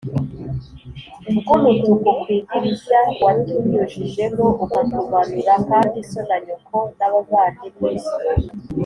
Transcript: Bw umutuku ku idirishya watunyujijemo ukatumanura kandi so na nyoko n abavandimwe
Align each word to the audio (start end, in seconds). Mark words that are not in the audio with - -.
Bw 1.37 1.47
umutuku 1.55 2.09
ku 2.21 2.25
idirishya 2.39 2.99
watunyujijemo 3.23 4.45
ukatumanura 4.63 5.53
kandi 5.69 5.97
so 6.09 6.21
na 6.27 6.37
nyoko 6.45 6.77
n 6.97 6.99
abavandimwe 7.07 7.91